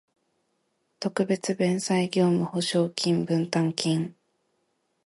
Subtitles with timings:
[0.99, 4.15] 特別弁済業務保証金分担金